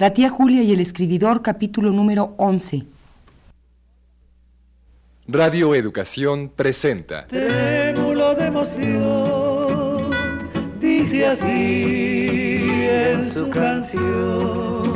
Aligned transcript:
La 0.00 0.14
tía 0.14 0.30
Julia 0.30 0.62
y 0.62 0.72
el 0.72 0.80
escribidor, 0.80 1.42
capítulo 1.42 1.90
número 1.90 2.32
11. 2.38 2.86
Radio 5.28 5.74
Educación 5.74 6.48
presenta. 6.48 7.26
Trémulo 7.26 8.34
de 8.34 8.46
emoción, 8.46 10.10
dice 10.80 11.26
así 11.26 12.66
en 12.70 13.30
su 13.30 13.50
canción. 13.50 14.94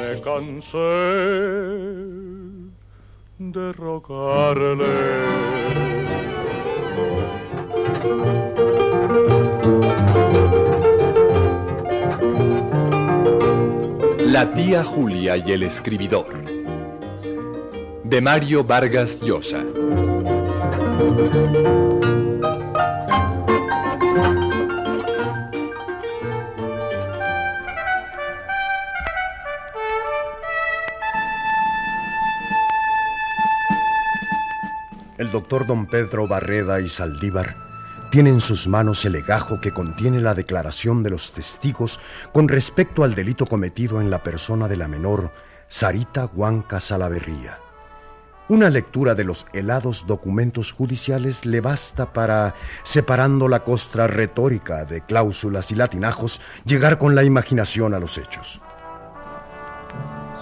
Me 0.00 0.20
cansé 0.22 0.78
de 3.38 3.72
rogarle. 3.74 5.26
La 14.36 14.50
tía 14.50 14.84
Julia 14.84 15.38
y 15.38 15.52
el 15.52 15.62
escribidor. 15.62 16.26
De 18.04 18.20
Mario 18.20 18.64
Vargas 18.64 19.22
Llosa. 19.22 19.64
El 35.16 35.30
doctor 35.32 35.66
don 35.66 35.86
Pedro 35.86 36.28
Barreda 36.28 36.78
y 36.82 36.90
Saldívar 36.90 37.65
tiene 38.10 38.30
en 38.30 38.40
sus 38.40 38.68
manos 38.68 39.04
el 39.04 39.12
legajo 39.12 39.60
que 39.60 39.72
contiene 39.72 40.20
la 40.20 40.34
declaración 40.34 41.02
de 41.02 41.10
los 41.10 41.32
testigos 41.32 42.00
con 42.32 42.48
respecto 42.48 43.04
al 43.04 43.14
delito 43.14 43.46
cometido 43.46 44.00
en 44.00 44.10
la 44.10 44.22
persona 44.22 44.68
de 44.68 44.76
la 44.76 44.88
menor 44.88 45.32
Sarita 45.68 46.26
Huanca 46.26 46.80
Salaverría. 46.80 47.58
Una 48.48 48.70
lectura 48.70 49.16
de 49.16 49.24
los 49.24 49.46
helados 49.52 50.06
documentos 50.06 50.70
judiciales 50.70 51.44
le 51.44 51.60
basta 51.60 52.12
para, 52.12 52.54
separando 52.84 53.48
la 53.48 53.64
costra 53.64 54.06
retórica 54.06 54.84
de 54.84 55.00
cláusulas 55.00 55.72
y 55.72 55.74
latinajos, 55.74 56.40
llegar 56.64 56.98
con 56.98 57.16
la 57.16 57.24
imaginación 57.24 57.92
a 57.92 57.98
los 57.98 58.18
hechos. 58.18 58.60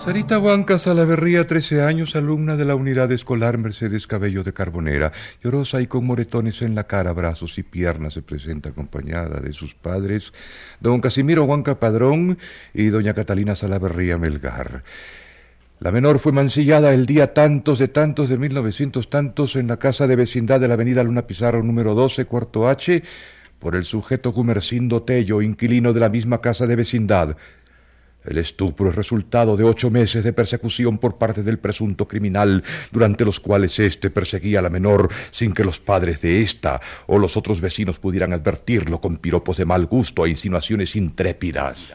Sarita 0.05 0.39
Huanca 0.39 0.79
Salaverría, 0.79 1.47
13 1.47 1.81
años, 1.81 2.15
alumna 2.15 2.59
de 2.59 2.67
la 2.67 2.75
unidad 2.75 3.11
escolar 3.11 3.57
Mercedes 3.57 4.07
Cabello 4.07 4.45
de 4.45 4.53
Carbonera, 4.53 5.13
llorosa 5.43 5.81
y 5.81 5.87
con 5.87 6.05
moretones 6.05 6.61
en 6.61 6.75
la 6.75 6.85
cara, 6.85 7.15
brazos 7.15 7.57
y 7.57 7.63
piernas, 7.63 8.13
se 8.13 8.21
presenta 8.21 8.69
acompañada 8.69 9.41
de 9.41 9.55
sus 9.55 9.75
padres, 9.75 10.35
don 10.79 11.01
Casimiro 11.01 11.45
Huanca 11.45 11.81
Padrón 11.81 12.37
y 12.75 12.89
doña 12.89 13.15
Catalina 13.15 13.57
Salaverría 13.57 14.19
Melgar. 14.19 14.85
La 15.81 15.91
menor 15.91 16.19
fue 16.19 16.33
mancillada 16.33 16.93
el 16.93 17.07
día 17.07 17.33
tantos 17.33 17.79
de 17.79 17.89
tantos 17.89 18.29
de 18.29 18.37
1900 18.37 19.09
tantos 19.09 19.57
en 19.57 19.69
la 19.69 19.79
casa 19.79 20.07
de 20.07 20.17
vecindad 20.17 20.61
de 20.61 20.69
la 20.69 20.75
avenida 20.75 21.03
Luna 21.03 21.27
Pizarro 21.27 21.63
número 21.63 21.95
12, 21.95 22.27
cuarto 22.27 22.69
H, 22.69 23.03
por 23.59 23.75
el 23.75 23.85
sujeto 23.85 24.33
Gumercindo 24.33 25.03
Tello, 25.03 25.41
inquilino 25.41 25.95
de 25.95 26.01
la 26.01 26.11
misma 26.11 26.43
casa 26.43 26.67
de 26.67 26.77
vecindad. 26.77 27.39
El 28.25 28.39
estupro 28.39 28.89
es 28.89 28.97
resultado 28.97 29.57
de 29.57 29.65
ocho 29.65 29.91
meses 29.91 30.25
de 30.25 30.33
persecución 30.33 30.99
por 30.99 31.19
parte 31.19 31.43
del 31.43 31.59
presunto 31.59 32.09
criminal, 32.09 32.65
durante 32.91 33.25
los 33.25 33.39
cuales 33.39 33.79
éste 33.79 34.11
perseguía 34.11 34.61
a 34.61 34.63
la 34.63 34.71
menor 34.71 35.11
sin 35.31 35.53
que 35.53 35.65
los 35.65 35.79
padres 35.79 36.21
de 36.21 36.43
ésta 36.43 36.81
o 37.07 37.19
los 37.19 37.37
otros 37.37 37.61
vecinos 37.61 37.99
pudieran 37.99 38.33
advertirlo 38.33 39.01
con 39.01 39.19
piropos 39.19 39.59
de 39.59 39.67
mal 39.67 39.87
gusto 39.87 40.25
e 40.25 40.31
insinuaciones 40.31 40.97
intrépidas. 40.97 41.95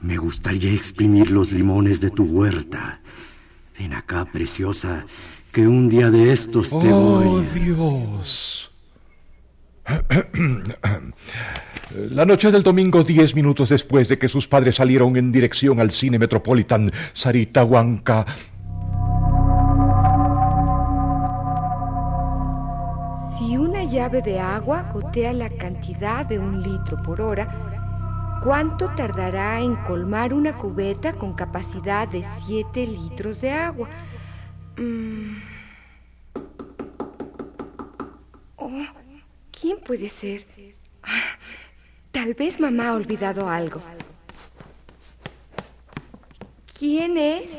Me 0.00 0.16
gustaría 0.16 0.72
exprimir 0.72 1.30
los 1.30 1.52
limones 1.52 2.00
de 2.00 2.10
tu 2.10 2.24
huerta. 2.24 3.00
Ven 3.78 3.92
acá, 3.92 4.24
preciosa, 4.26 5.04
que 5.52 5.66
un 5.66 5.88
día 5.88 6.10
de 6.10 6.32
estos 6.32 6.70
te 6.70 6.92
¡Oh, 6.92 7.20
voy. 7.20 7.44
Dios! 7.54 8.70
La 11.90 12.24
noche 12.24 12.50
del 12.50 12.62
domingo, 12.62 13.04
diez 13.04 13.34
minutos 13.34 13.68
después 13.68 14.08
de 14.08 14.18
que 14.18 14.28
sus 14.28 14.48
padres 14.48 14.76
salieron 14.76 15.16
en 15.16 15.30
dirección 15.30 15.80
al 15.80 15.90
cine 15.90 16.18
Metropolitan, 16.18 16.90
Sarita 17.12 17.64
Huanca 17.64 18.24
Si 23.38 23.56
una 23.56 23.84
llave 23.84 24.22
de 24.22 24.40
agua 24.40 24.90
gotea 24.92 25.32
la 25.32 25.50
cantidad 25.50 26.24
de 26.24 26.38
un 26.38 26.62
litro 26.62 27.02
por 27.02 27.20
hora, 27.20 28.40
¿cuánto 28.42 28.88
tardará 28.94 29.60
en 29.60 29.76
colmar 29.84 30.32
una 30.32 30.56
cubeta 30.56 31.12
con 31.12 31.34
capacidad 31.34 32.08
de 32.08 32.24
7 32.46 32.86
litros 32.86 33.40
de 33.40 33.50
agua? 33.50 33.88
Mm. 34.78 35.36
Oh, 38.56 38.70
¿Quién 39.50 39.78
puede 39.80 40.08
ser? 40.08 40.46
Ah, 41.02 41.33
Tal 42.24 42.32
vez 42.32 42.58
mamá 42.58 42.88
ha 42.88 42.94
olvidado 42.94 43.50
algo. 43.50 43.82
¿Quién 46.78 47.18
es? 47.18 47.52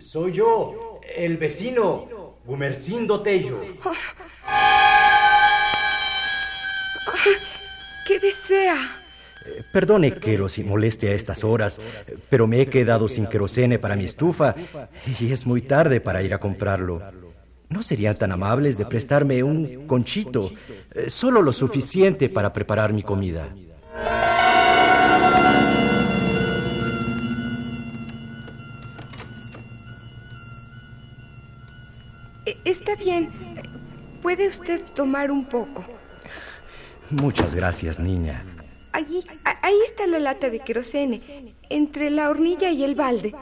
Soy 0.00 0.32
yo, 0.32 1.00
el 1.16 1.38
vecino, 1.38 2.36
Gumercindo 2.44 3.22
Tello. 3.22 3.62
¿Qué 8.06 8.20
desea? 8.20 8.98
Eh, 9.46 9.62
Perdone 9.72 10.12
que 10.12 10.36
los 10.36 10.58
moleste 10.58 11.08
a 11.08 11.14
estas 11.14 11.42
horas, 11.42 11.80
pero 12.28 12.46
me 12.46 12.60
he 12.60 12.66
quedado 12.66 13.08
sin 13.08 13.26
querosene 13.26 13.78
para 13.78 13.96
mi 13.96 14.04
estufa 14.04 14.54
y 15.18 15.32
es 15.32 15.46
muy 15.46 15.62
tarde 15.62 16.02
para 16.02 16.22
ir 16.22 16.34
a 16.34 16.38
comprarlo. 16.38 17.00
¿No 17.72 17.82
serían 17.82 18.14
tan 18.16 18.32
amables 18.32 18.76
de 18.76 18.84
prestarme 18.84 19.42
un 19.42 19.86
conchito, 19.86 20.50
eh, 20.94 21.08
solo 21.08 21.40
lo 21.40 21.52
suficiente 21.52 22.28
para 22.28 22.52
preparar 22.52 22.92
mi 22.92 23.02
comida? 23.02 23.48
Eh, 32.44 32.56
Está 32.64 32.94
bien. 32.96 33.30
Puede 34.20 34.48
usted 34.48 34.82
tomar 34.94 35.30
un 35.30 35.44
poco. 35.46 35.84
Muchas 37.10 37.54
gracias, 37.54 37.98
niña. 37.98 38.44
Allí, 38.92 39.24
ahí 39.62 39.78
está 39.86 40.06
la 40.06 40.18
lata 40.18 40.50
de 40.50 40.60
querosene, 40.60 41.54
entre 41.74 42.10
la 42.10 42.30
hornilla 42.30 42.70
y 42.70 42.82
el 42.82 42.94
balde. 42.94 43.34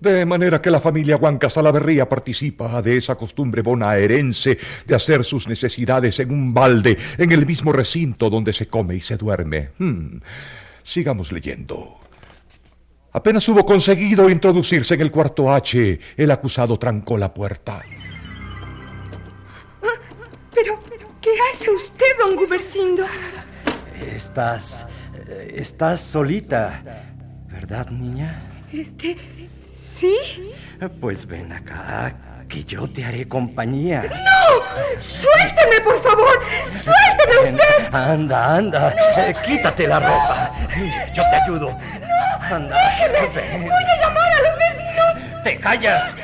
De 0.00 0.24
manera 0.24 0.60
que 0.60 0.70
la 0.70 0.80
familia 0.80 1.16
Huanca 1.16 1.50
Salaverría 1.50 2.08
participa 2.08 2.80
de 2.82 2.98
esa 2.98 3.14
costumbre 3.14 3.62
bonaerense 3.62 4.58
de 4.86 4.94
hacer 4.94 5.24
sus 5.24 5.48
necesidades 5.48 6.18
en 6.20 6.30
un 6.30 6.52
balde, 6.52 6.96
en 7.16 7.32
el 7.32 7.46
mismo 7.46 7.72
recinto 7.72 8.30
donde 8.30 8.52
se 8.52 8.68
come 8.68 8.96
y 8.96 9.00
se 9.00 9.16
duerme. 9.16 9.70
Hmm. 9.78 10.18
Sigamos 10.82 11.32
leyendo. 11.32 11.98
Apenas 13.12 13.48
hubo 13.48 13.64
conseguido 13.64 14.28
introducirse 14.28 14.94
en 14.94 15.00
el 15.00 15.10
cuarto 15.10 15.52
H, 15.52 15.98
el 16.16 16.30
acusado 16.30 16.78
trancó 16.78 17.16
la 17.16 17.32
puerta. 17.32 17.82
Pero, 20.54 20.78
¿qué 21.20 21.30
hace 21.52 21.70
usted, 21.70 22.06
don 22.18 22.36
Gumercindo? 22.36 23.04
Estás... 24.14 24.86
estás 25.52 26.00
solita, 26.00 26.82
¿verdad, 27.60 27.88
niña? 27.88 28.40
Este, 28.72 29.16
¿sí? 29.98 30.16
Pues 31.00 31.26
ven 31.26 31.52
acá, 31.52 32.14
que 32.48 32.62
yo 32.62 32.88
te 32.88 33.04
haré 33.04 33.26
compañía. 33.26 34.02
¡No! 34.02 35.00
¡Suélteme, 35.00 35.80
por 35.82 36.00
favor! 36.00 36.38
¡Suélteme 36.84 37.50
usted! 37.50 37.94
Anda, 37.94 38.56
anda, 38.56 38.94
eh, 39.16 39.34
quítate 39.44 39.88
la 39.88 39.98
ropa. 39.98 40.52
Yo 41.12 41.22
te 41.30 41.36
ayudo. 41.36 41.76
Anda, 42.40 42.76
ven. 43.34 43.62
¡Voy 43.62 43.70
a 43.70 44.00
llamar 44.02 44.32
a 44.32 44.42
los 44.42 44.56
vecinos! 44.56 45.42
¡Te 45.42 45.58
callas! 45.58 46.14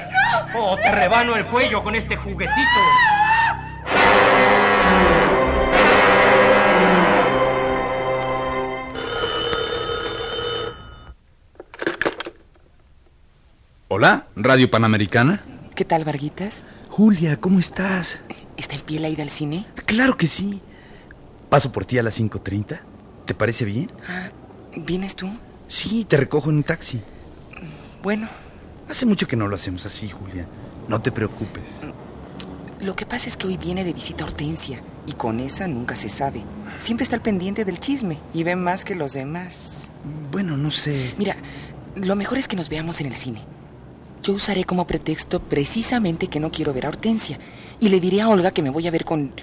O 0.54 0.76
te 0.76 0.92
rebano 0.92 1.34
el 1.34 1.44
cuello 1.46 1.82
con 1.82 1.96
este 1.96 2.14
juguetito. 2.14 2.80
Hola, 13.96 14.26
Radio 14.34 14.68
Panamericana. 14.68 15.44
¿Qué 15.76 15.84
tal, 15.84 16.02
Varguitas? 16.02 16.64
Julia, 16.90 17.40
¿cómo 17.40 17.60
estás? 17.60 18.18
¿Está 18.56 18.74
el 18.74 18.82
piel 18.82 19.04
ahí 19.04 19.14
del 19.14 19.30
cine? 19.30 19.66
Claro 19.86 20.16
que 20.16 20.26
sí. 20.26 20.60
Paso 21.48 21.70
por 21.70 21.84
ti 21.84 21.96
a 21.96 22.02
las 22.02 22.18
5.30. 22.18 22.80
¿Te 23.24 23.34
parece 23.34 23.64
bien? 23.64 23.92
Ah, 24.08 24.30
¿vienes 24.74 25.14
tú? 25.14 25.30
Sí, 25.68 26.04
te 26.08 26.16
recojo 26.16 26.50
en 26.50 26.56
un 26.56 26.62
taxi. 26.64 27.02
Bueno, 28.02 28.26
Hace 28.88 29.06
mucho 29.06 29.28
que 29.28 29.36
no 29.36 29.46
lo 29.46 29.54
hacemos 29.54 29.86
así, 29.86 30.08
Julia. 30.08 30.48
No 30.88 31.00
te 31.00 31.12
preocupes. 31.12 31.62
Lo 32.80 32.96
que 32.96 33.06
pasa 33.06 33.28
es 33.28 33.36
que 33.36 33.46
hoy 33.46 33.58
viene 33.58 33.84
de 33.84 33.92
visita 33.92 34.24
Hortensia 34.24 34.82
y 35.06 35.12
con 35.12 35.38
esa 35.38 35.68
nunca 35.68 35.94
se 35.94 36.08
sabe. 36.08 36.42
Siempre 36.80 37.04
está 37.04 37.14
al 37.14 37.22
pendiente 37.22 37.64
del 37.64 37.78
chisme 37.78 38.18
y 38.34 38.42
ve 38.42 38.56
más 38.56 38.84
que 38.84 38.96
los 38.96 39.12
demás. 39.12 39.88
Bueno, 40.32 40.56
no 40.56 40.72
sé. 40.72 41.14
Mira, 41.16 41.36
lo 41.94 42.16
mejor 42.16 42.38
es 42.38 42.48
que 42.48 42.56
nos 42.56 42.68
veamos 42.68 43.00
en 43.00 43.06
el 43.06 43.14
cine. 43.14 43.53
Yo 44.24 44.32
usaré 44.32 44.64
como 44.64 44.86
pretexto 44.86 45.38
precisamente 45.38 46.28
que 46.28 46.40
no 46.40 46.50
quiero 46.50 46.72
ver 46.72 46.86
a 46.86 46.88
Hortensia 46.88 47.38
y 47.78 47.90
le 47.90 48.00
diré 48.00 48.22
a 48.22 48.30
Olga 48.30 48.52
que 48.52 48.62
me 48.62 48.70
voy 48.70 48.86
a 48.86 48.90
ver 48.90 49.04
con 49.04 49.34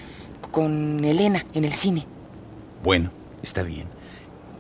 con 0.49 1.05
Elena 1.05 1.45
en 1.53 1.65
el 1.65 1.73
cine. 1.73 2.07
Bueno, 2.83 3.11
está 3.43 3.61
bien. 3.61 3.87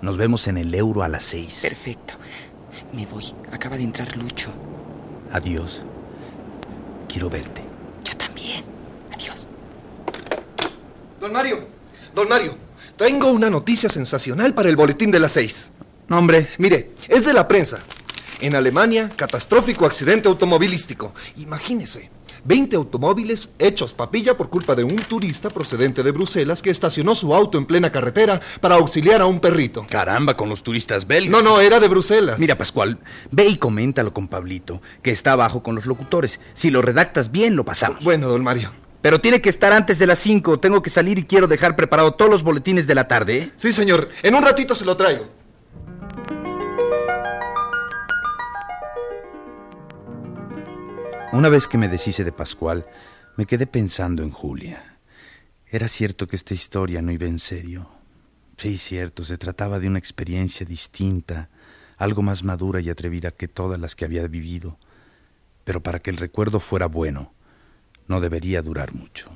Nos 0.03 0.17
vemos 0.17 0.47
en 0.47 0.59
el 0.59 0.75
euro 0.75 1.01
a 1.01 1.07
las 1.07 1.23
seis. 1.23 1.61
Perfecto. 1.63 2.13
Me 2.93 3.07
voy. 3.07 3.33
Acaba 3.51 3.77
de 3.77 3.83
entrar 3.83 4.15
Lucho. 4.15 4.51
Adiós. 5.31 5.81
Quiero 7.09 7.27
verte. 7.27 7.63
Yo 8.03 8.15
también. 8.15 8.63
Adiós. 9.11 9.47
Don 11.19 11.33
Mario, 11.33 11.67
don 12.13 12.29
Mario, 12.29 12.57
tengo 12.95 13.31
una 13.31 13.49
noticia 13.49 13.89
sensacional 13.89 14.53
para 14.53 14.69
el 14.69 14.75
boletín 14.75 15.09
de 15.09 15.19
las 15.19 15.31
seis. 15.31 15.71
No, 16.07 16.19
hombre. 16.19 16.47
Mire, 16.59 16.91
es 17.07 17.25
de 17.25 17.33
la 17.33 17.47
prensa. 17.47 17.79
En 18.41 18.55
Alemania, 18.55 19.11
catastrófico 19.15 19.85
accidente 19.85 20.27
automovilístico. 20.27 21.13
Imagínese. 21.37 22.09
20 22.43 22.75
automóviles 22.75 23.53
hechos 23.59 23.93
papilla 23.93 24.35
por 24.35 24.49
culpa 24.49 24.73
de 24.73 24.83
un 24.83 24.95
turista 24.95 25.51
procedente 25.51 26.01
de 26.01 26.09
Bruselas 26.09 26.63
que 26.63 26.71
estacionó 26.71 27.13
su 27.13 27.35
auto 27.35 27.59
en 27.59 27.65
plena 27.65 27.91
carretera 27.91 28.41
para 28.59 28.75
auxiliar 28.75 29.21
a 29.21 29.27
un 29.27 29.39
perrito. 29.39 29.85
Caramba, 29.87 30.35
con 30.35 30.49
los 30.49 30.63
turistas 30.63 31.05
belgas. 31.05 31.31
No, 31.31 31.47
no, 31.47 31.61
era 31.61 31.79
de 31.79 31.87
Bruselas. 31.87 32.39
Mira, 32.39 32.57
Pascual, 32.57 32.97
ve 33.29 33.45
y 33.45 33.57
coméntalo 33.57 34.11
con 34.11 34.27
Pablito, 34.27 34.81
que 35.03 35.11
está 35.11 35.33
abajo 35.33 35.61
con 35.61 35.75
los 35.75 35.85
locutores. 35.85 36.39
Si 36.55 36.71
lo 36.71 36.81
redactas 36.81 37.31
bien, 37.31 37.55
lo 37.55 37.63
pasamos. 37.63 38.03
Bueno, 38.03 38.27
don 38.27 38.43
Mario. 38.43 38.71
Pero 39.03 39.21
tiene 39.21 39.39
que 39.41 39.49
estar 39.49 39.71
antes 39.71 39.99
de 39.99 40.07
las 40.07 40.17
5. 40.17 40.59
Tengo 40.59 40.81
que 40.81 40.89
salir 40.89 41.19
y 41.19 41.25
quiero 41.25 41.47
dejar 41.47 41.75
preparado 41.75 42.13
todos 42.15 42.31
los 42.31 42.41
boletines 42.41 42.87
de 42.87 42.95
la 42.95 43.07
tarde, 43.07 43.37
¿eh? 43.37 43.51
Sí, 43.55 43.71
señor. 43.71 44.09
En 44.23 44.33
un 44.33 44.41
ratito 44.41 44.73
se 44.73 44.85
lo 44.85 44.97
traigo. 44.97 45.40
Una 51.33 51.47
vez 51.47 51.69
que 51.69 51.77
me 51.77 51.87
deshice 51.87 52.25
de 52.25 52.33
Pascual, 52.33 52.85
me 53.37 53.45
quedé 53.45 53.65
pensando 53.65 54.21
en 54.21 54.31
Julia. 54.31 54.97
Era 55.65 55.87
cierto 55.87 56.27
que 56.27 56.35
esta 56.35 56.53
historia 56.53 57.01
no 57.01 57.13
iba 57.13 57.25
en 57.25 57.39
serio. 57.39 57.89
Sí, 58.57 58.77
cierto, 58.77 59.23
se 59.23 59.37
trataba 59.37 59.79
de 59.79 59.87
una 59.87 59.97
experiencia 59.97 60.65
distinta, 60.65 61.47
algo 61.97 62.21
más 62.21 62.43
madura 62.43 62.81
y 62.81 62.89
atrevida 62.89 63.31
que 63.31 63.47
todas 63.47 63.79
las 63.79 63.95
que 63.95 64.03
había 64.03 64.27
vivido. 64.27 64.77
Pero 65.63 65.81
para 65.81 65.99
que 65.99 66.09
el 66.09 66.17
recuerdo 66.17 66.59
fuera 66.59 66.87
bueno, 66.87 67.33
no 68.09 68.19
debería 68.19 68.61
durar 68.61 68.93
mucho. 68.93 69.31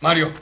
Mario, 0.00 0.32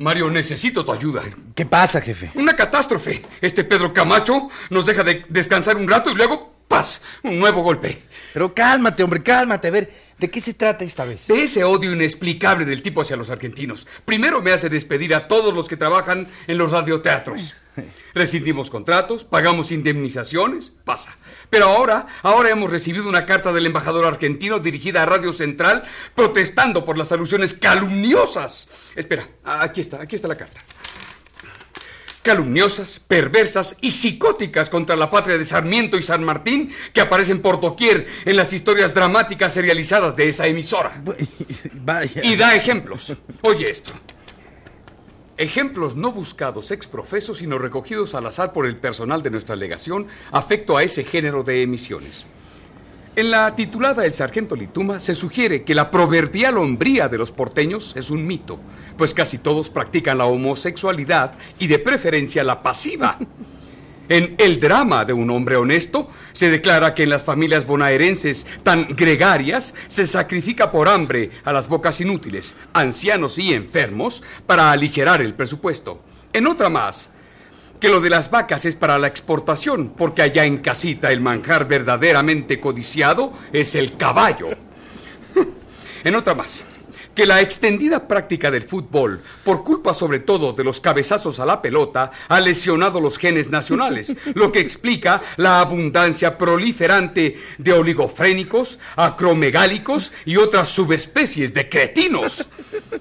Mario, 0.00 0.30
necesito 0.30 0.82
tu 0.82 0.92
ayuda. 0.92 1.22
¿Qué 1.54 1.66
pasa, 1.66 2.00
jefe? 2.00 2.30
Una 2.34 2.56
catástrofe. 2.56 3.20
Este 3.38 3.64
Pedro 3.64 3.92
Camacho 3.92 4.48
nos 4.70 4.86
deja 4.86 5.04
de 5.04 5.26
descansar 5.28 5.76
un 5.76 5.86
rato 5.86 6.10
y 6.10 6.14
luego, 6.14 6.54
¡paz! 6.66 7.02
Un 7.22 7.38
nuevo 7.38 7.62
golpe. 7.62 8.04
Pero 8.32 8.54
cálmate, 8.54 9.02
hombre, 9.02 9.22
cálmate. 9.22 9.68
A 9.68 9.70
ver, 9.70 9.92
¿de 10.16 10.30
qué 10.30 10.40
se 10.40 10.54
trata 10.54 10.84
esta 10.84 11.04
vez? 11.04 11.26
De 11.26 11.42
ese 11.42 11.64
odio 11.64 11.92
inexplicable 11.92 12.64
del 12.64 12.80
tipo 12.80 13.02
hacia 13.02 13.14
los 13.14 13.28
argentinos. 13.28 13.86
Primero 14.06 14.40
me 14.40 14.52
hace 14.52 14.70
despedir 14.70 15.14
a 15.14 15.28
todos 15.28 15.52
los 15.52 15.68
que 15.68 15.76
trabajan 15.76 16.26
en 16.46 16.56
los 16.56 16.72
radioteatros. 16.72 17.54
Rescindimos 18.14 18.70
contratos, 18.70 19.24
pagamos 19.24 19.70
indemnizaciones, 19.72 20.72
pasa. 20.84 21.16
Pero 21.48 21.66
ahora, 21.66 22.06
ahora 22.22 22.50
hemos 22.50 22.70
recibido 22.70 23.08
una 23.08 23.26
carta 23.26 23.52
del 23.52 23.66
embajador 23.66 24.04
argentino 24.04 24.58
dirigida 24.58 25.02
a 25.02 25.06
Radio 25.06 25.32
Central 25.32 25.82
protestando 26.14 26.84
por 26.84 26.98
las 26.98 27.12
alusiones 27.12 27.54
calumniosas. 27.54 28.68
Espera, 28.96 29.28
aquí 29.44 29.80
está, 29.80 30.02
aquí 30.02 30.16
está 30.16 30.28
la 30.28 30.36
carta. 30.36 30.60
Calumniosas, 32.22 33.00
perversas 33.00 33.76
y 33.80 33.92
psicóticas 33.92 34.68
contra 34.68 34.94
la 34.94 35.10
patria 35.10 35.38
de 35.38 35.44
Sarmiento 35.46 35.96
y 35.96 36.02
San 36.02 36.22
Martín 36.22 36.70
que 36.92 37.00
aparecen 37.00 37.40
por 37.40 37.60
doquier 37.60 38.06
en 38.26 38.36
las 38.36 38.52
historias 38.52 38.92
dramáticas 38.92 39.54
serializadas 39.54 40.14
de 40.16 40.28
esa 40.28 40.46
emisora. 40.46 41.00
Vaya. 41.72 42.22
Y 42.22 42.36
da 42.36 42.54
ejemplos. 42.54 43.14
Oye 43.42 43.70
esto. 43.70 43.92
Ejemplos 45.40 45.96
no 45.96 46.12
buscados 46.12 46.70
ex 46.70 46.86
profeso, 46.86 47.34
sino 47.34 47.56
recogidos 47.56 48.14
al 48.14 48.26
azar 48.26 48.52
por 48.52 48.66
el 48.66 48.76
personal 48.76 49.22
de 49.22 49.30
nuestra 49.30 49.56
legación, 49.56 50.06
afecto 50.32 50.76
a 50.76 50.82
ese 50.82 51.02
género 51.02 51.42
de 51.42 51.62
emisiones. 51.62 52.26
En 53.16 53.30
la 53.30 53.56
titulada 53.56 54.04
El 54.04 54.12
Sargento 54.12 54.54
Lituma 54.54 55.00
se 55.00 55.14
sugiere 55.14 55.62
que 55.62 55.74
la 55.74 55.90
proverbial 55.90 56.58
hombría 56.58 57.08
de 57.08 57.16
los 57.16 57.32
porteños 57.32 57.94
es 57.96 58.10
un 58.10 58.26
mito, 58.26 58.60
pues 58.98 59.14
casi 59.14 59.38
todos 59.38 59.70
practican 59.70 60.18
la 60.18 60.26
homosexualidad 60.26 61.38
y 61.58 61.68
de 61.68 61.78
preferencia 61.78 62.44
la 62.44 62.62
pasiva. 62.62 63.16
En 64.10 64.34
El 64.38 64.58
drama 64.58 65.04
de 65.04 65.12
un 65.12 65.30
hombre 65.30 65.54
honesto 65.54 66.10
se 66.32 66.50
declara 66.50 66.96
que 66.96 67.04
en 67.04 67.10
las 67.10 67.22
familias 67.22 67.64
bonaerenses 67.64 68.44
tan 68.64 68.96
gregarias 68.96 69.72
se 69.86 70.04
sacrifica 70.04 70.72
por 70.72 70.88
hambre 70.88 71.30
a 71.44 71.52
las 71.52 71.68
bocas 71.68 72.00
inútiles, 72.00 72.56
ancianos 72.72 73.38
y 73.38 73.54
enfermos 73.54 74.20
para 74.48 74.72
aligerar 74.72 75.22
el 75.22 75.34
presupuesto. 75.34 76.02
En 76.32 76.48
otra 76.48 76.68
más, 76.68 77.12
que 77.78 77.88
lo 77.88 78.00
de 78.00 78.10
las 78.10 78.32
vacas 78.32 78.64
es 78.64 78.74
para 78.74 78.98
la 78.98 79.06
exportación, 79.06 79.94
porque 79.96 80.22
allá 80.22 80.44
en 80.44 80.58
casita 80.58 81.12
el 81.12 81.20
manjar 81.20 81.68
verdaderamente 81.68 82.58
codiciado 82.58 83.32
es 83.52 83.76
el 83.76 83.96
caballo. 83.96 84.48
En 86.02 86.16
otra 86.16 86.34
más, 86.34 86.64
que 87.20 87.26
la 87.26 87.42
extendida 87.42 88.08
práctica 88.08 88.50
del 88.50 88.62
fútbol, 88.62 89.20
por 89.44 89.62
culpa 89.62 89.92
sobre 89.92 90.20
todo 90.20 90.54
de 90.54 90.64
los 90.64 90.80
cabezazos 90.80 91.38
a 91.38 91.44
la 91.44 91.60
pelota, 91.60 92.10
ha 92.28 92.40
lesionado 92.40 92.98
los 92.98 93.18
genes 93.18 93.50
nacionales, 93.50 94.16
lo 94.34 94.50
que 94.50 94.60
explica 94.60 95.20
la 95.36 95.60
abundancia 95.60 96.38
proliferante 96.38 97.36
de 97.58 97.72
oligofrénicos, 97.74 98.78
acromegálicos 98.96 100.12
y 100.24 100.36
otras 100.36 100.70
subespecies 100.70 101.52
de 101.52 101.68
cretinos. 101.68 102.48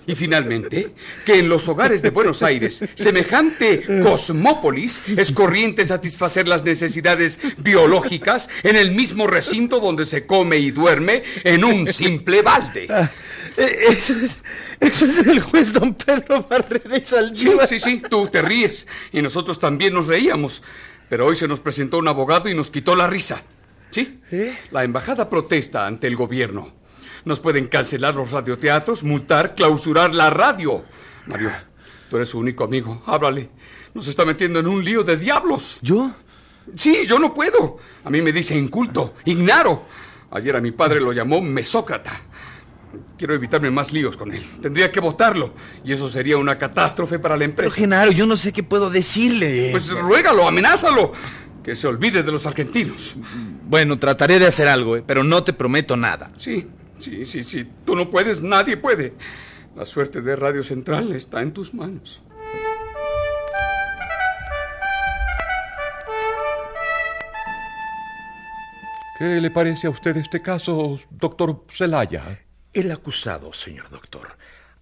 Y 0.09 0.15
finalmente, 0.15 0.91
que 1.23 1.37
en 1.37 1.49
los 1.49 1.69
hogares 1.69 2.01
de 2.01 2.09
Buenos 2.09 2.41
Aires, 2.41 2.83
semejante 2.95 4.01
cosmópolis 4.01 5.03
es 5.15 5.31
corriente 5.31 5.85
satisfacer 5.85 6.47
las 6.47 6.63
necesidades 6.63 7.37
biológicas 7.59 8.49
en 8.63 8.75
el 8.75 8.89
mismo 8.89 9.27
recinto 9.27 9.79
donde 9.79 10.07
se 10.07 10.25
come 10.25 10.57
y 10.57 10.71
duerme 10.71 11.21
en 11.43 11.63
un 11.63 11.85
simple 11.85 12.41
balde. 12.41 12.87
Eso 13.55 14.15
es, 14.15 14.37
eso 14.79 15.05
es 15.05 15.27
el 15.27 15.41
juez 15.41 15.73
don 15.73 15.93
Pedro 15.93 16.43
Barreda 16.49 16.97
y 16.97 17.35
Sí, 17.35 17.51
sí, 17.67 17.79
sí, 17.79 18.01
tú 18.09 18.25
te 18.29 18.41
ríes 18.41 18.87
y 19.11 19.21
nosotros 19.21 19.59
también 19.59 19.93
nos 19.93 20.07
reíamos. 20.07 20.63
Pero 21.07 21.27
hoy 21.27 21.35
se 21.35 21.47
nos 21.47 21.59
presentó 21.59 21.99
un 21.99 22.07
abogado 22.07 22.49
y 22.49 22.55
nos 22.55 22.71
quitó 22.71 22.95
la 22.95 23.05
risa. 23.05 23.43
¿Sí? 23.91 24.21
La 24.71 24.83
embajada 24.83 25.29
protesta 25.29 25.85
ante 25.85 26.07
el 26.07 26.15
gobierno. 26.15 26.78
Nos 27.25 27.39
pueden 27.39 27.67
cancelar 27.67 28.15
los 28.15 28.31
radioteatros, 28.31 29.03
multar, 29.03 29.55
clausurar 29.55 30.13
la 30.13 30.29
radio. 30.29 30.83
Mario, 31.27 31.51
tú 32.09 32.15
eres 32.15 32.29
su 32.29 32.39
único 32.39 32.63
amigo. 32.63 33.03
Háblale. 33.05 33.49
Nos 33.93 34.07
está 34.07 34.25
metiendo 34.25 34.59
en 34.59 34.67
un 34.67 34.83
lío 34.83 35.03
de 35.03 35.17
diablos. 35.17 35.79
¿Yo? 35.81 36.11
Sí, 36.75 37.05
yo 37.07 37.19
no 37.19 37.33
puedo. 37.33 37.77
A 38.03 38.09
mí 38.09 38.21
me 38.21 38.31
dice 38.31 38.55
inculto, 38.55 39.15
ignaro. 39.25 39.85
Ayer 40.31 40.55
a 40.55 40.61
mi 40.61 40.71
padre 40.71 41.01
lo 41.01 41.11
llamó 41.11 41.41
mesócrata. 41.41 42.11
Quiero 43.17 43.33
evitarme 43.33 43.69
más 43.69 43.91
líos 43.91 44.15
con 44.17 44.33
él. 44.33 44.43
Tendría 44.61 44.91
que 44.91 44.99
votarlo. 44.99 45.53
Y 45.83 45.91
eso 45.91 46.07
sería 46.07 46.37
una 46.37 46.57
catástrofe 46.57 47.19
para 47.19 47.35
la 47.35 47.39
Pero 47.39 47.49
empresa. 47.51 47.75
Genaro, 47.75 48.11
yo 48.11 48.25
no 48.25 48.35
sé 48.35 48.51
qué 48.53 48.63
puedo 48.63 48.89
decirle. 48.89 49.69
Pues 49.71 49.89
ruégalo, 49.89 50.47
amenázalo. 50.47 51.11
Que 51.63 51.75
se 51.75 51.87
olvide 51.87 52.23
de 52.23 52.31
los 52.31 52.45
argentinos. 52.45 53.15
Bueno, 53.67 53.99
trataré 53.99 54.39
de 54.39 54.47
hacer 54.47 54.67
algo, 54.67 54.97
eh, 54.97 55.03
pero 55.05 55.23
no 55.23 55.43
te 55.43 55.53
prometo 55.53 55.97
nada. 55.97 56.31
Sí, 56.37 56.65
sí, 56.99 57.25
sí, 57.25 57.43
sí. 57.43 57.67
Tú 57.85 57.95
no 57.95 58.09
puedes, 58.09 58.41
nadie 58.41 58.77
puede. 58.77 59.13
La 59.75 59.85
suerte 59.85 60.21
de 60.21 60.35
Radio 60.35 60.63
Central 60.63 61.11
está 61.13 61.41
en 61.41 61.53
tus 61.53 61.73
manos. 61.73 62.21
¿Qué 69.17 69.41
le 69.41 69.51
parece 69.51 69.87
a 69.87 69.89
usted 69.89 70.15
este 70.15 70.41
caso, 70.41 70.97
doctor 71.09 71.65
Celaya? 71.69 72.39
El 72.71 72.89
acusado, 72.89 73.51
señor 73.51 73.89
doctor, 73.89 74.37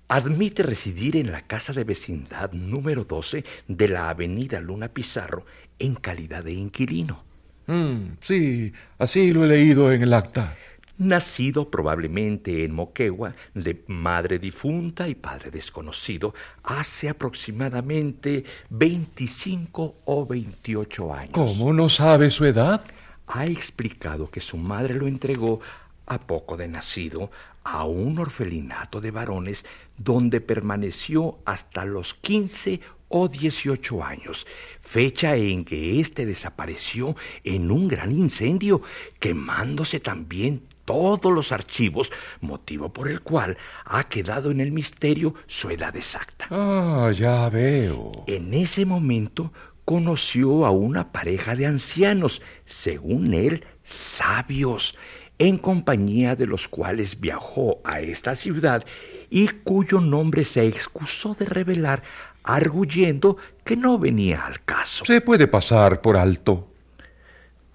admite 0.08 0.62
residir 0.62 1.18
en 1.18 1.32
la 1.32 1.42
casa 1.42 1.74
de 1.74 1.84
vecindad 1.84 2.52
número 2.52 3.04
12 3.04 3.44
de 3.68 3.88
la 3.88 4.10
avenida 4.10 4.60
Luna 4.60 4.90
Pizarro 4.90 5.46
en 5.80 5.96
calidad 5.96 6.44
de 6.44 6.54
inquilino. 6.54 7.24
Mm, 7.66 8.18
sí, 8.22 8.74
así 9.00 9.32
lo 9.32 9.44
he 9.44 9.48
leído 9.48 9.92
en 9.92 10.04
el 10.04 10.14
acta. 10.14 10.56
Nacido 10.98 11.70
probablemente 11.70 12.64
en 12.64 12.74
Moquegua, 12.74 13.36
de 13.54 13.84
madre 13.88 14.40
difunta 14.40 15.08
y 15.08 15.16
padre 15.16 15.52
desconocido, 15.52 16.34
hace 16.64 17.10
aproximadamente 17.10 18.44
25 18.70 19.96
o 20.06 20.26
28 20.26 21.14
años. 21.14 21.32
¿Cómo 21.34 21.74
no 21.74 21.90
sabe 21.90 22.30
su 22.30 22.46
edad? 22.46 22.84
Ha 23.28 23.46
explicado 23.46 24.30
que 24.30 24.42
su 24.42 24.58
madre 24.58 24.96
lo 24.96 25.08
entregó 25.08 25.60
a 26.06 26.20
poco 26.20 26.58
de 26.58 26.68
nacido 26.68 27.30
a 27.64 27.84
un 27.84 28.18
orfelinato 28.18 29.02
de 29.02 29.12
varones 29.12 29.66
donde 29.98 30.40
permaneció 30.40 31.40
hasta 31.46 31.84
los 31.84 32.14
15 32.14 32.80
o 33.10 33.28
18 33.28 34.04
años, 34.04 34.46
fecha 34.82 35.36
en 35.36 35.64
que 35.64 36.00
éste 36.00 36.26
desapareció 36.26 37.16
en 37.44 37.72
un 37.72 37.88
gran 37.88 38.12
incendio, 38.12 38.82
quemándose 39.20 40.00
también 40.00 40.64
todos 40.88 41.34
los 41.34 41.52
archivos, 41.52 42.14
motivo 42.40 42.94
por 42.94 43.10
el 43.10 43.20
cual 43.20 43.58
ha 43.84 44.06
quedado 44.06 44.52
en 44.52 44.62
el 44.62 44.72
misterio 44.72 45.36
su 45.46 45.70
edad 45.70 45.94
exacta. 45.98 46.48
Ah, 46.50 47.12
ya 47.14 47.50
veo. 47.50 48.24
En 48.26 48.54
ese 48.54 48.86
momento 48.86 49.52
conoció 49.84 50.66
a 50.66 50.72
una 50.72 51.12
pareja 51.12 51.58
de 51.58 51.66
ancianos, 51.66 52.42
según 52.66 53.34
él, 53.34 53.66
sabios, 53.84 54.98
en 55.40 55.58
compañía 55.58 56.38
de 56.38 56.46
los 56.46 56.70
cuales 56.70 57.20
viajó 57.20 57.82
a 57.84 58.00
esta 58.00 58.34
ciudad 58.36 58.86
y 59.30 59.48
cuyo 59.50 60.00
nombre 60.00 60.46
se 60.46 60.66
excusó 60.66 61.34
de 61.34 61.46
revelar, 61.46 62.02
arguyendo 62.44 63.36
que 63.66 63.76
no 63.76 64.00
venía 64.00 64.46
al 64.46 64.64
caso. 64.64 65.04
Se 65.04 65.20
puede 65.20 65.48
pasar 65.48 66.02
por 66.02 66.16
alto. 66.16 66.70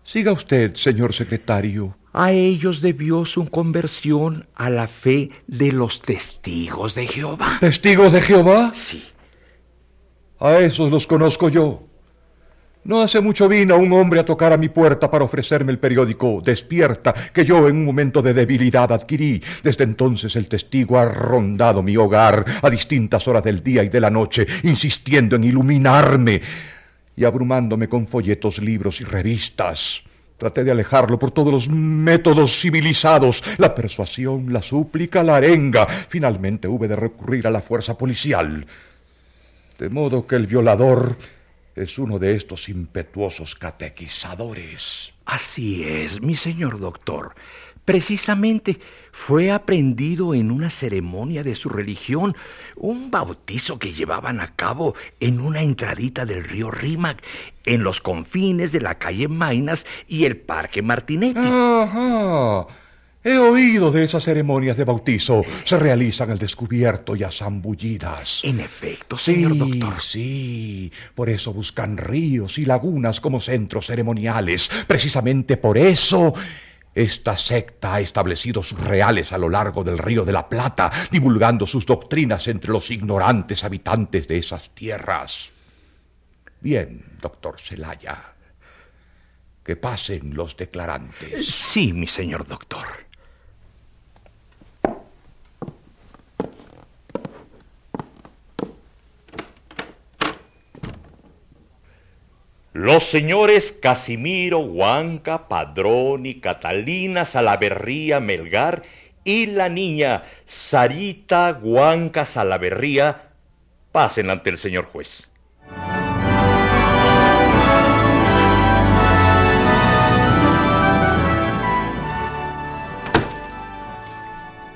Siga 0.02 0.32
usted, 0.32 0.74
señor 0.76 1.12
secretario. 1.12 1.94
A 2.12 2.32
ellos 2.32 2.82
debió 2.82 3.24
su 3.24 3.48
conversión 3.48 4.46
a 4.54 4.68
la 4.68 4.86
fe 4.86 5.30
de 5.46 5.72
los 5.72 6.02
testigos 6.02 6.94
de 6.94 7.06
Jehová. 7.06 7.56
¿Testigos 7.58 8.12
de 8.12 8.20
Jehová? 8.20 8.72
Sí. 8.74 9.02
A 10.38 10.58
esos 10.58 10.90
los 10.90 11.06
conozco 11.06 11.48
yo. 11.48 11.84
No 12.84 13.00
hace 13.00 13.20
mucho 13.20 13.48
vino 13.48 13.76
un 13.76 13.92
hombre 13.92 14.18
a 14.20 14.26
tocar 14.26 14.52
a 14.52 14.56
mi 14.58 14.68
puerta 14.68 15.08
para 15.08 15.24
ofrecerme 15.24 15.70
el 15.70 15.78
periódico 15.78 16.42
Despierta, 16.44 17.14
que 17.32 17.44
yo 17.44 17.68
en 17.68 17.76
un 17.76 17.84
momento 17.84 18.20
de 18.20 18.34
debilidad 18.34 18.92
adquirí. 18.92 19.40
Desde 19.62 19.84
entonces 19.84 20.34
el 20.34 20.48
testigo 20.48 20.98
ha 20.98 21.06
rondado 21.06 21.82
mi 21.82 21.96
hogar 21.96 22.44
a 22.60 22.68
distintas 22.68 23.26
horas 23.28 23.44
del 23.44 23.62
día 23.62 23.84
y 23.84 23.88
de 23.88 24.00
la 24.00 24.10
noche, 24.10 24.46
insistiendo 24.64 25.36
en 25.36 25.44
iluminarme 25.44 26.42
y 27.16 27.24
abrumándome 27.24 27.88
con 27.88 28.08
folletos, 28.08 28.58
libros 28.58 29.00
y 29.00 29.04
revistas. 29.04 30.02
Traté 30.42 30.64
de 30.64 30.72
alejarlo 30.72 31.20
por 31.20 31.30
todos 31.30 31.52
los 31.52 31.68
métodos 31.68 32.58
civilizados, 32.58 33.44
la 33.58 33.76
persuasión, 33.76 34.52
la 34.52 34.60
súplica, 34.60 35.22
la 35.22 35.36
arenga. 35.36 35.86
Finalmente 35.86 36.66
hube 36.66 36.88
de 36.88 36.96
recurrir 36.96 37.46
a 37.46 37.50
la 37.52 37.62
fuerza 37.62 37.96
policial. 37.96 38.66
De 39.78 39.88
modo 39.88 40.26
que 40.26 40.34
el 40.34 40.48
violador 40.48 41.16
es 41.76 41.96
uno 41.96 42.18
de 42.18 42.34
estos 42.34 42.68
impetuosos 42.68 43.54
catequizadores. 43.54 45.12
Así 45.26 45.84
es, 45.84 46.20
mi 46.20 46.34
señor 46.34 46.80
doctor. 46.80 47.36
Precisamente 47.84 48.78
fue 49.10 49.50
aprendido 49.50 50.34
en 50.34 50.50
una 50.50 50.70
ceremonia 50.70 51.42
de 51.42 51.56
su 51.56 51.68
religión, 51.68 52.36
un 52.76 53.10
bautizo 53.10 53.78
que 53.78 53.92
llevaban 53.92 54.40
a 54.40 54.54
cabo 54.54 54.94
en 55.20 55.40
una 55.40 55.62
entradita 55.62 56.24
del 56.24 56.44
río 56.44 56.70
Rímac, 56.70 57.22
en 57.66 57.82
los 57.82 58.00
confines 58.00 58.72
de 58.72 58.80
la 58.80 58.98
calle 58.98 59.28
Mainas 59.28 59.84
y 60.06 60.24
el 60.24 60.36
Parque 60.36 60.80
Martinetti. 60.80 61.40
Ajá. 61.40 62.66
He 63.24 63.38
oído 63.38 63.92
de 63.92 64.02
esas 64.02 64.24
ceremonias 64.24 64.76
de 64.76 64.84
bautizo. 64.84 65.44
Se 65.64 65.78
realizan 65.78 66.30
al 66.30 66.38
descubierto 66.38 67.14
y 67.14 67.22
a 67.22 67.30
zambullidas. 67.30 68.40
En 68.42 68.58
efecto, 68.58 69.16
señor 69.16 69.52
sí, 69.52 69.58
doctor. 69.58 70.02
Sí, 70.02 70.92
por 71.14 71.30
eso 71.30 71.52
buscan 71.52 71.96
ríos 71.96 72.58
y 72.58 72.64
lagunas 72.64 73.20
como 73.20 73.40
centros 73.40 73.86
ceremoniales. 73.86 74.68
Precisamente 74.88 75.56
por 75.56 75.78
eso 75.78 76.34
esta 76.94 77.36
secta 77.36 77.94
ha 77.94 78.00
establecido 78.00 78.62
sus 78.62 78.78
reales 78.80 79.32
a 79.32 79.38
lo 79.38 79.48
largo 79.48 79.82
del 79.82 79.98
río 79.98 80.24
de 80.24 80.32
la 80.32 80.48
Plata, 80.48 80.90
divulgando 81.10 81.66
sus 81.66 81.86
doctrinas 81.86 82.48
entre 82.48 82.70
los 82.70 82.90
ignorantes 82.90 83.64
habitantes 83.64 84.28
de 84.28 84.38
esas 84.38 84.70
tierras. 84.70 85.52
Bien, 86.60 87.04
doctor 87.20 87.60
Celaya. 87.60 88.34
Que 89.64 89.76
pasen 89.76 90.34
los 90.34 90.56
declarantes. 90.56 91.46
Sí, 91.46 91.92
mi 91.92 92.06
señor 92.06 92.46
doctor. 92.46 92.86
Los 102.74 103.04
señores 103.04 103.76
Casimiro, 103.82 104.60
Huanca, 104.60 105.46
Padrón 105.46 106.24
y 106.24 106.40
Catalina 106.40 107.26
Salaverría 107.26 108.18
Melgar 108.18 108.82
y 109.24 109.44
la 109.44 109.68
niña 109.68 110.22
Sarita 110.46 111.58
Huanca 111.60 112.24
Salaverría 112.24 113.28
pasen 113.92 114.30
ante 114.30 114.48
el 114.48 114.56
señor 114.56 114.86
juez. 114.86 115.28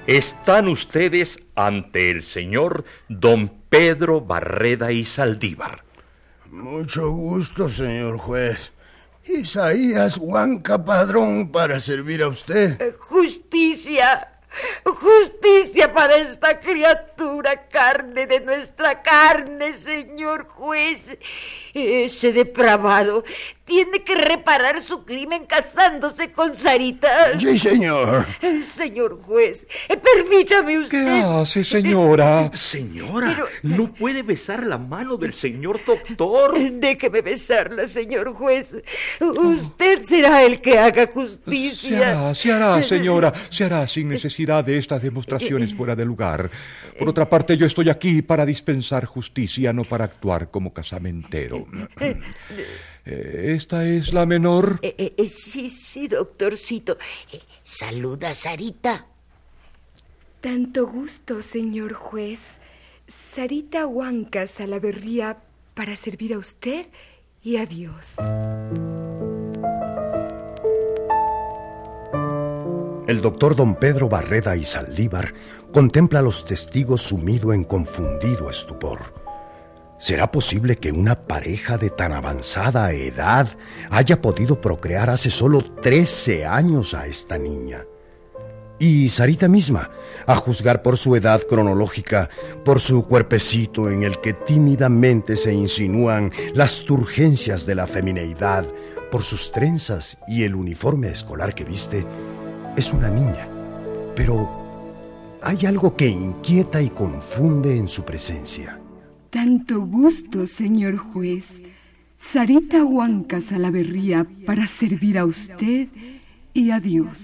Están 0.06 0.68
ustedes 0.68 1.42
ante 1.54 2.10
el 2.10 2.22
señor 2.22 2.84
don 3.08 3.48
Pedro 3.70 4.20
Barreda 4.20 4.92
y 4.92 5.06
Saldívar. 5.06 5.85
Mucho 6.56 7.10
gusto, 7.10 7.68
señor 7.68 8.16
juez. 8.16 8.72
Isaías 9.26 10.16
Huanca 10.16 10.82
Padrón 10.82 11.52
para 11.52 11.78
servir 11.80 12.22
a 12.22 12.28
usted. 12.28 12.80
Eh, 12.80 12.94
Justicia. 12.98 14.32
Justicia 14.82 15.92
para 15.92 16.16
esta 16.16 16.58
criatura, 16.58 17.68
carne 17.68 18.26
de 18.26 18.40
nuestra 18.40 19.02
carne, 19.02 19.74
señor 19.74 20.46
juez. 20.48 21.18
Ese 21.74 22.32
depravado 22.32 23.22
tiene 23.66 24.02
que 24.04 24.14
reparar 24.14 24.80
su 24.80 25.04
crimen 25.04 25.44
casándose 25.44 26.30
con 26.32 26.54
Sarita. 26.56 27.38
Sí, 27.38 27.58
señor. 27.58 28.24
Señor 28.62 29.20
juez, 29.20 29.66
eh, 29.88 29.96
permítame 29.96 30.78
usted. 30.78 31.04
¿Qué 31.04 31.22
hace, 31.22 31.64
señora? 31.64 32.50
Señora, 32.54 33.34
Pero- 33.34 33.48
no 33.76 33.92
puede 33.92 34.22
besar 34.22 34.64
la 34.64 34.78
mano 34.78 35.16
del 35.16 35.32
señor 35.32 35.80
doctor. 35.84 36.56
Déjeme 36.58 37.20
besarla, 37.22 37.86
señor 37.86 38.32
juez. 38.34 38.76
Usted 39.20 40.02
será 40.04 40.44
el 40.44 40.60
que 40.60 40.78
haga 40.78 41.06
Se 41.06 41.12
justicia. 41.12 42.10
hará, 42.10 42.34
se 42.34 42.52
hará, 42.52 42.82
señora, 42.82 43.32
se 43.50 43.64
hará 43.64 43.86
sin 43.88 44.08
necesidad 44.08 44.64
de 44.64 44.78
estas 44.78 45.02
demostraciones 45.02 45.74
fuera 45.74 45.96
de 45.96 46.04
lugar. 46.04 46.50
Por 46.98 47.08
otra 47.08 47.28
parte, 47.28 47.56
yo 47.56 47.66
estoy 47.66 47.88
aquí 47.90 48.22
para 48.22 48.46
dispensar 48.46 49.04
justicia, 49.06 49.72
no 49.72 49.82
para 49.84 50.04
actuar 50.04 50.50
como 50.50 50.72
casamentero. 50.72 51.66
Eh, 53.06 53.54
Esta 53.56 53.86
es 53.86 54.12
la 54.12 54.26
menor. 54.26 54.80
Eh, 54.82 54.94
eh, 54.98 55.14
eh, 55.16 55.28
sí, 55.28 55.70
sí, 55.70 56.08
doctorcito. 56.08 56.98
Eh, 57.32 57.40
saluda, 57.62 58.34
Sarita. 58.34 59.06
Tanto 60.40 60.86
gusto, 60.86 61.42
señor 61.42 61.92
juez. 61.94 62.40
Sarita 63.34 63.86
Huanca 63.86 64.46
Salaverría 64.46 65.38
para 65.74 65.94
servir 65.96 66.34
a 66.34 66.38
usted 66.38 66.86
y 67.42 67.56
a 67.58 67.66
Dios. 67.66 68.14
El 73.06 73.20
doctor 73.20 73.54
don 73.54 73.76
Pedro 73.76 74.08
Barreda 74.08 74.56
y 74.56 74.64
Saldívar 74.64 75.32
contempla 75.72 76.18
a 76.18 76.22
los 76.22 76.44
testigos 76.44 77.02
sumido 77.02 77.52
en 77.52 77.62
confundido 77.62 78.50
estupor. 78.50 79.25
¿Será 79.98 80.30
posible 80.30 80.76
que 80.76 80.92
una 80.92 81.26
pareja 81.26 81.78
de 81.78 81.88
tan 81.88 82.12
avanzada 82.12 82.92
edad 82.92 83.48
haya 83.90 84.20
podido 84.20 84.60
procrear 84.60 85.08
hace 85.08 85.30
solo 85.30 85.62
13 85.62 86.44
años 86.44 86.92
a 86.92 87.06
esta 87.06 87.38
niña? 87.38 87.84
Y 88.78 89.08
Sarita 89.08 89.48
misma, 89.48 89.90
a 90.26 90.36
juzgar 90.36 90.82
por 90.82 90.98
su 90.98 91.16
edad 91.16 91.40
cronológica, 91.48 92.28
por 92.62 92.78
su 92.78 93.06
cuerpecito 93.06 93.88
en 93.88 94.02
el 94.02 94.20
que 94.20 94.34
tímidamente 94.34 95.34
se 95.34 95.54
insinúan 95.54 96.30
las 96.52 96.84
turgencias 96.84 97.64
de 97.64 97.74
la 97.74 97.86
femineidad, 97.86 98.66
por 99.10 99.22
sus 99.22 99.50
trenzas 99.50 100.18
y 100.28 100.42
el 100.42 100.54
uniforme 100.54 101.08
escolar 101.08 101.54
que 101.54 101.64
viste, 101.64 102.06
es 102.76 102.92
una 102.92 103.08
niña. 103.08 103.48
Pero 104.14 105.38
hay 105.40 105.64
algo 105.64 105.96
que 105.96 106.08
inquieta 106.08 106.82
y 106.82 106.90
confunde 106.90 107.78
en 107.78 107.88
su 107.88 108.04
presencia. 108.04 108.78
Tanto 109.36 109.82
gusto, 109.82 110.46
señor 110.46 110.96
juez. 110.96 111.44
Sarita 112.16 112.82
Huanca 112.82 113.42
Salaverría 113.42 114.26
para 114.46 114.66
servir 114.66 115.18
a 115.18 115.26
usted 115.26 115.88
y 116.54 116.70
a 116.70 116.80
Dios. 116.80 117.18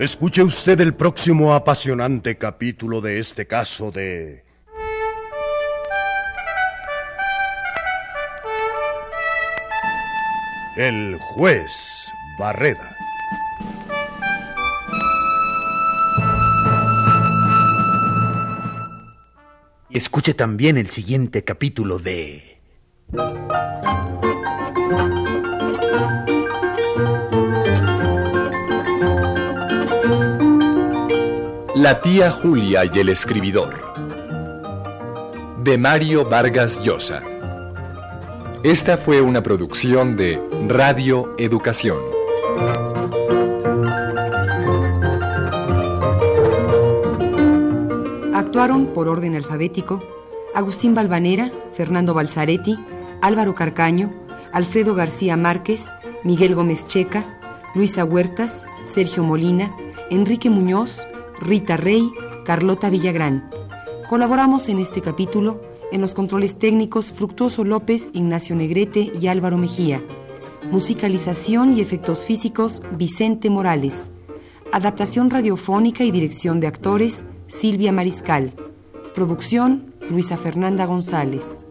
Escuche 0.00 0.42
usted 0.42 0.80
el 0.80 0.94
próximo 0.94 1.54
apasionante 1.54 2.36
capítulo 2.36 3.00
de 3.00 3.20
este 3.20 3.46
caso 3.46 3.92
de... 3.92 4.42
El 10.76 11.16
juez 11.20 12.08
Barreda. 12.40 13.01
Escuche 19.92 20.32
también 20.32 20.78
el 20.78 20.88
siguiente 20.88 21.44
capítulo 21.44 21.98
de... 21.98 22.58
La 31.74 32.00
tía 32.00 32.30
Julia 32.30 32.84
y 32.90 32.98
el 32.98 33.10
escribidor. 33.10 33.74
De 35.62 35.76
Mario 35.76 36.24
Vargas 36.24 36.82
Llosa. 36.82 37.22
Esta 38.62 38.96
fue 38.96 39.20
una 39.20 39.42
producción 39.42 40.16
de 40.16 40.40
Radio 40.68 41.34
Educación. 41.36 42.11
Actuaron 48.62 48.94
por 48.94 49.08
orden 49.08 49.34
alfabético 49.34 50.00
Agustín 50.54 50.94
Balvanera, 50.94 51.50
Fernando 51.74 52.14
Balzaretti, 52.14 52.78
Álvaro 53.20 53.56
Carcaño, 53.56 54.12
Alfredo 54.52 54.94
García 54.94 55.36
Márquez, 55.36 55.84
Miguel 56.22 56.54
Gómez 56.54 56.86
Checa, 56.86 57.40
Luisa 57.74 58.04
Huertas, 58.04 58.64
Sergio 58.94 59.24
Molina, 59.24 59.74
Enrique 60.10 60.48
Muñoz, 60.48 60.96
Rita 61.40 61.76
Rey, 61.76 62.08
Carlota 62.44 62.88
Villagrán. 62.88 63.50
Colaboramos 64.08 64.68
en 64.68 64.78
este 64.78 65.00
capítulo 65.00 65.60
en 65.90 66.00
los 66.00 66.14
controles 66.14 66.56
técnicos 66.56 67.10
Fructuoso 67.10 67.64
López, 67.64 68.10
Ignacio 68.12 68.54
Negrete 68.54 69.10
y 69.20 69.26
Álvaro 69.26 69.58
Mejía. 69.58 70.00
Musicalización 70.70 71.76
y 71.76 71.80
efectos 71.80 72.24
físicos 72.24 72.80
Vicente 72.92 73.50
Morales. 73.50 74.12
Adaptación 74.70 75.30
radiofónica 75.30 76.04
y 76.04 76.12
dirección 76.12 76.60
de 76.60 76.68
actores 76.68 77.24
Silvia 77.60 77.92
Mariscal. 77.92 78.54
Producción 79.14 79.92
Luisa 80.10 80.36
Fernanda 80.36 80.86
González. 80.86 81.66